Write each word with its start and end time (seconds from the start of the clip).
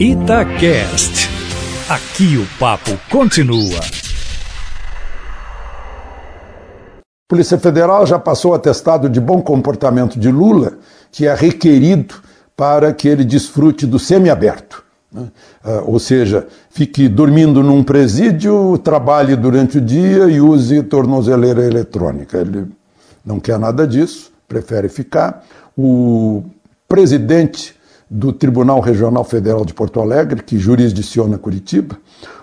Itacast. 0.00 1.30
Aqui 1.88 2.36
o 2.36 2.58
papo 2.58 2.90
continua. 3.08 3.80
Polícia 7.28 7.56
Federal 7.58 8.04
já 8.04 8.18
passou 8.18 8.54
atestado 8.54 9.08
de 9.08 9.20
bom 9.20 9.40
comportamento 9.40 10.18
de 10.18 10.32
Lula, 10.32 10.78
que 11.12 11.28
é 11.28 11.34
requerido 11.34 12.16
para 12.56 12.92
que 12.92 13.06
ele 13.06 13.24
desfrute 13.24 13.86
do 13.86 13.98
semiaberto. 13.98 14.82
Né? 15.12 15.28
Ah, 15.62 15.82
ou 15.86 16.00
seja, 16.00 16.48
fique 16.70 17.08
dormindo 17.08 17.62
num 17.62 17.84
presídio, 17.84 18.76
trabalhe 18.78 19.36
durante 19.36 19.78
o 19.78 19.80
dia 19.80 20.24
e 20.24 20.40
use 20.40 20.82
tornozeleira 20.82 21.64
eletrônica. 21.64 22.38
Ele 22.38 22.66
não 23.24 23.38
quer 23.38 23.60
nada 23.60 23.86
disso, 23.86 24.32
prefere 24.48 24.88
ficar. 24.88 25.44
O 25.78 26.42
presidente 26.88 27.74
do 28.10 28.32
Tribunal 28.32 28.80
Regional 28.80 29.24
Federal 29.24 29.64
de 29.64 29.74
Porto 29.74 30.00
Alegre, 30.00 30.42
que 30.42 30.58
jurisdiciona 30.58 31.38
Curitiba, 31.38 31.96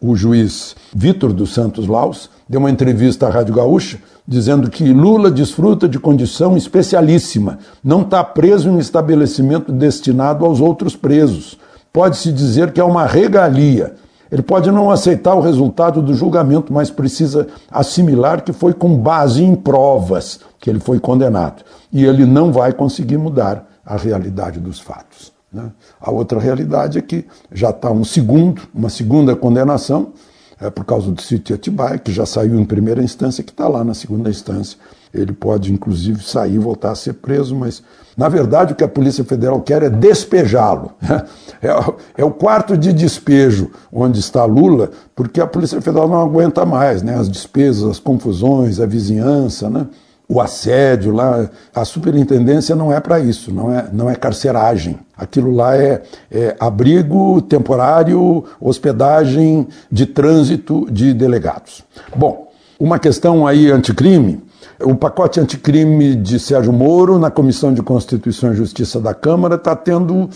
o 0.00 0.14
juiz 0.14 0.76
Vitor 0.94 1.32
dos 1.32 1.54
Santos 1.54 1.86
Laus, 1.86 2.28
deu 2.48 2.60
uma 2.60 2.70
entrevista 2.70 3.26
à 3.26 3.30
Rádio 3.30 3.54
Gaúcha 3.54 3.98
dizendo 4.26 4.70
que 4.70 4.92
Lula 4.92 5.30
desfruta 5.30 5.88
de 5.88 5.98
condição 5.98 6.56
especialíssima, 6.56 7.58
não 7.82 8.02
está 8.02 8.24
preso 8.24 8.70
em 8.70 8.78
estabelecimento 8.78 9.70
destinado 9.70 10.44
aos 10.44 10.60
outros 10.60 10.96
presos. 10.96 11.58
Pode-se 11.92 12.32
dizer 12.32 12.72
que 12.72 12.80
é 12.80 12.84
uma 12.84 13.06
regalia. 13.06 13.94
Ele 14.32 14.42
pode 14.42 14.70
não 14.70 14.90
aceitar 14.90 15.34
o 15.34 15.40
resultado 15.40 16.02
do 16.02 16.14
julgamento, 16.14 16.72
mas 16.72 16.90
precisa 16.90 17.46
assimilar 17.70 18.42
que 18.42 18.52
foi 18.52 18.72
com 18.72 18.96
base 18.96 19.44
em 19.44 19.54
provas 19.54 20.40
que 20.58 20.68
ele 20.68 20.80
foi 20.80 20.98
condenado. 20.98 21.62
E 21.92 22.04
ele 22.04 22.24
não 22.24 22.50
vai 22.50 22.72
conseguir 22.72 23.18
mudar 23.18 23.68
a 23.84 23.96
realidade 23.96 24.58
dos 24.58 24.80
fatos. 24.80 25.33
Né? 25.54 25.70
A 26.00 26.10
outra 26.10 26.40
realidade 26.40 26.98
é 26.98 27.00
que 27.00 27.24
já 27.52 27.70
está 27.70 27.90
um 27.90 28.04
segundo, 28.04 28.62
uma 28.74 28.90
segunda 28.90 29.36
condenação, 29.36 30.12
é, 30.60 30.68
por 30.68 30.84
causa 30.84 31.10
do 31.10 31.20
sítio 31.20 31.54
Atibaia, 31.54 31.98
que 31.98 32.12
já 32.12 32.26
saiu 32.26 32.58
em 32.58 32.64
primeira 32.64 33.02
instância, 33.02 33.44
que 33.44 33.50
está 33.50 33.68
lá 33.68 33.84
na 33.84 33.94
segunda 33.94 34.30
instância. 34.30 34.78
Ele 35.12 35.32
pode, 35.32 35.72
inclusive, 35.72 36.22
sair 36.24 36.54
e 36.54 36.58
voltar 36.58 36.90
a 36.90 36.94
ser 36.96 37.14
preso, 37.14 37.54
mas, 37.54 37.82
na 38.16 38.28
verdade, 38.28 38.72
o 38.72 38.76
que 38.76 38.82
a 38.82 38.88
Polícia 38.88 39.24
Federal 39.24 39.60
quer 39.60 39.82
é 39.84 39.90
despejá-lo. 39.90 40.92
É, 41.62 42.20
é, 42.20 42.24
o 42.26 42.30
quarto 42.30 42.76
de 42.76 42.92
despejo 42.92 43.70
onde 43.90 44.20
está 44.20 44.44
Lula, 44.44 44.90
porque 45.16 45.40
a 45.40 45.46
Polícia 45.46 45.80
Federal 45.80 46.06
não 46.06 46.20
aguenta 46.20 46.66
mais 46.66 47.02
né? 47.02 47.14
as 47.14 47.26
despesas, 47.26 47.88
as 47.88 47.98
confusões, 47.98 48.80
a 48.80 48.84
vizinhança, 48.84 49.70
né? 49.70 49.86
O 50.28 50.40
assédio 50.40 51.12
lá, 51.12 51.48
a 51.74 51.84
superintendência 51.84 52.74
não 52.74 52.92
é 52.92 52.98
para 52.98 53.20
isso, 53.20 53.52
não 53.52 53.72
é, 53.72 53.88
não 53.92 54.10
é 54.10 54.14
carceragem. 54.14 54.98
Aquilo 55.16 55.54
lá 55.54 55.76
é, 55.76 56.02
é, 56.30 56.56
abrigo 56.58 57.42
temporário, 57.42 58.44
hospedagem 58.60 59.68
de 59.90 60.06
trânsito 60.06 60.86
de 60.90 61.12
delegados. 61.12 61.84
Bom, 62.16 62.50
uma 62.80 62.98
questão 62.98 63.46
aí 63.46 63.70
anticrime. 63.70 64.42
O 64.82 64.96
pacote 64.96 65.38
anticrime 65.38 66.16
de 66.16 66.38
Sérgio 66.38 66.72
Moro 66.72 67.18
na 67.18 67.30
Comissão 67.30 67.72
de 67.72 67.82
Constituição 67.82 68.52
e 68.52 68.56
Justiça 68.56 68.98
da 68.98 69.14
Câmara 69.14 69.54
está 69.54 69.76
tendo 69.76 70.28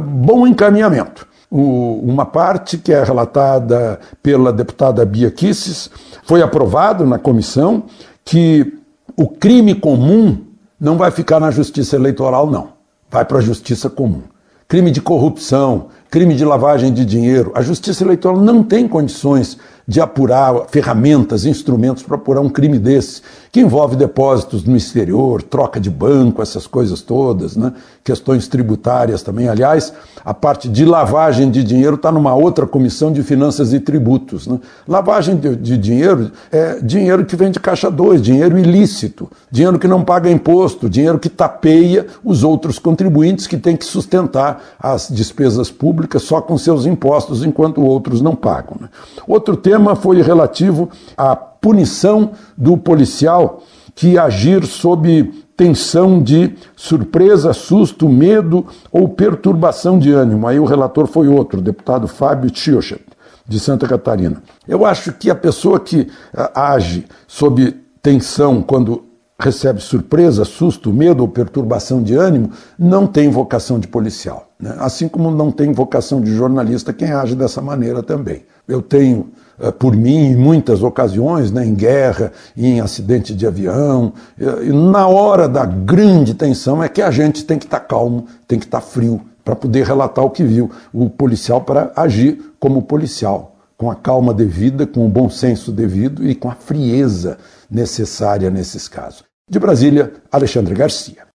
bom 0.00 0.46
encaminhamento. 0.46 1.26
Uma 1.50 2.24
parte 2.24 2.78
que 2.78 2.92
é 2.92 3.02
relatada 3.02 3.98
pela 4.22 4.52
deputada 4.52 5.04
Bia 5.04 5.30
Kisses 5.30 5.90
foi 6.22 6.40
aprovado 6.42 7.04
na 7.04 7.18
comissão 7.18 7.82
que 8.24 8.81
o 9.16 9.28
crime 9.28 9.74
comum 9.74 10.38
não 10.80 10.96
vai 10.96 11.10
ficar 11.10 11.38
na 11.38 11.50
justiça 11.50 11.96
eleitoral, 11.96 12.50
não. 12.50 12.72
Vai 13.10 13.24
para 13.24 13.38
a 13.38 13.42
justiça 13.42 13.88
comum. 13.88 14.22
Crime 14.66 14.90
de 14.90 15.00
corrupção, 15.00 15.88
crime 16.12 16.34
de 16.34 16.44
lavagem 16.44 16.92
de 16.92 17.06
dinheiro. 17.06 17.50
A 17.54 17.62
justiça 17.62 18.04
eleitoral 18.04 18.38
não 18.38 18.62
tem 18.62 18.86
condições 18.86 19.56
de 19.86 20.00
apurar 20.00 20.66
ferramentas, 20.68 21.44
instrumentos 21.44 22.02
para 22.02 22.16
apurar 22.16 22.40
um 22.40 22.48
crime 22.48 22.78
desse, 22.78 23.22
que 23.50 23.60
envolve 23.60 23.96
depósitos 23.96 24.64
no 24.64 24.76
exterior, 24.76 25.42
troca 25.42 25.80
de 25.80 25.90
banco, 25.90 26.40
essas 26.40 26.66
coisas 26.66 27.02
todas, 27.02 27.56
né? 27.56 27.72
questões 28.04 28.46
tributárias 28.46 29.22
também. 29.22 29.48
Aliás, 29.48 29.92
a 30.24 30.32
parte 30.32 30.68
de 30.68 30.84
lavagem 30.84 31.50
de 31.50 31.64
dinheiro 31.64 31.96
está 31.96 32.12
numa 32.12 32.34
outra 32.34 32.66
comissão 32.66 33.12
de 33.12 33.22
finanças 33.22 33.72
e 33.72 33.80
tributos. 33.80 34.46
Né? 34.46 34.58
Lavagem 34.86 35.36
de, 35.36 35.56
de, 35.56 35.76
dinheiro 35.76 36.30
é 36.50 36.78
dinheiro 36.80 37.24
que 37.24 37.36
vem 37.36 37.50
de 37.50 37.58
caixa 37.58 37.90
2, 37.90 38.22
dinheiro 38.22 38.58
ilícito, 38.58 39.30
dinheiro 39.50 39.78
que 39.78 39.88
não 39.88 40.02
paga 40.04 40.30
imposto, 40.30 40.88
dinheiro 40.88 41.18
que 41.18 41.28
tapeia 41.28 42.06
os 42.24 42.44
outros 42.44 42.78
contribuintes 42.78 43.46
que 43.46 43.56
têm 43.56 43.76
que 43.76 43.84
sustentar 43.84 44.62
as 44.78 45.08
despesas 45.10 45.70
públicas 45.70 46.01
só 46.18 46.40
com 46.40 46.56
seus 46.56 46.86
impostos, 46.86 47.44
enquanto 47.44 47.82
outros 47.82 48.20
não 48.20 48.34
pagam. 48.34 48.76
Né? 48.80 48.88
Outro 49.26 49.56
tema 49.56 49.94
foi 49.94 50.22
relativo 50.22 50.88
à 51.16 51.34
punição 51.34 52.32
do 52.56 52.76
policial 52.76 53.62
que 53.94 54.18
agir 54.18 54.64
sob 54.66 55.32
tensão 55.56 56.20
de 56.22 56.54
surpresa, 56.74 57.52
susto, 57.52 58.08
medo 58.08 58.66
ou 58.90 59.08
perturbação 59.08 59.98
de 59.98 60.10
ânimo. 60.10 60.46
Aí 60.46 60.58
o 60.58 60.64
relator 60.64 61.06
foi 61.06 61.28
outro, 61.28 61.60
o 61.60 61.62
deputado 61.62 62.08
Fábio 62.08 62.50
Tchiochet, 62.50 63.04
de 63.46 63.60
Santa 63.60 63.86
Catarina. 63.86 64.42
Eu 64.66 64.84
acho 64.84 65.12
que 65.12 65.30
a 65.30 65.34
pessoa 65.34 65.78
que 65.78 66.08
ah, 66.34 66.72
age 66.72 67.04
sob 67.26 67.76
tensão 68.02 68.62
quando 68.62 69.04
recebe 69.38 69.80
surpresa, 69.80 70.44
susto, 70.44 70.92
medo 70.92 71.20
ou 71.20 71.28
perturbação 71.28 72.02
de 72.02 72.14
ânimo, 72.14 72.50
não 72.78 73.06
tem 73.06 73.28
vocação 73.28 73.78
de 73.78 73.88
policial. 73.88 74.48
Né? 74.58 74.74
Assim 74.78 75.08
como 75.08 75.30
não 75.30 75.50
tem 75.50 75.72
vocação 75.72 76.20
de 76.20 76.34
jornalista 76.34 76.92
quem 76.92 77.10
age 77.10 77.34
dessa 77.34 77.60
maneira 77.60 78.02
também. 78.02 78.44
Eu 78.68 78.80
tenho 78.80 79.30
eh, 79.60 79.72
por 79.72 79.96
mim 79.96 80.32
em 80.32 80.36
muitas 80.36 80.82
ocasiões, 80.82 81.50
né, 81.50 81.66
em 81.66 81.74
guerra, 81.74 82.32
em 82.56 82.80
acidente 82.80 83.34
de 83.34 83.46
avião. 83.46 84.12
E 84.38 84.72
na 84.72 85.08
hora 85.08 85.48
da 85.48 85.64
grande 85.64 86.34
tensão 86.34 86.82
é 86.82 86.88
que 86.88 87.02
a 87.02 87.10
gente 87.10 87.44
tem 87.44 87.58
que 87.58 87.64
estar 87.64 87.80
tá 87.80 87.84
calmo, 87.84 88.26
tem 88.46 88.58
que 88.58 88.64
estar 88.64 88.80
tá 88.80 88.86
frio 88.86 89.20
para 89.44 89.56
poder 89.56 89.84
relatar 89.84 90.24
o 90.24 90.30
que 90.30 90.44
viu. 90.44 90.70
O 90.92 91.10
policial 91.10 91.60
para 91.60 91.92
agir 91.96 92.54
como 92.60 92.82
policial, 92.82 93.51
com 93.82 93.90
a 93.90 93.96
calma 93.96 94.32
devida, 94.32 94.86
com 94.86 95.04
o 95.04 95.08
bom 95.08 95.28
senso 95.28 95.72
devido 95.72 96.24
e 96.24 96.36
com 96.36 96.48
a 96.48 96.54
frieza 96.54 97.36
necessária 97.68 98.48
nesses 98.48 98.86
casos. 98.86 99.24
De 99.50 99.58
Brasília, 99.58 100.12
Alexandre 100.30 100.72
Garcia. 100.72 101.26